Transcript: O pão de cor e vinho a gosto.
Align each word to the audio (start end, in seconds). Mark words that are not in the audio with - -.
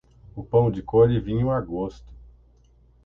O 0.35 0.43
pão 0.43 0.71
de 0.71 0.81
cor 0.81 1.11
e 1.11 1.19
vinho 1.19 1.51
a 1.51 1.61
gosto. 1.61 2.11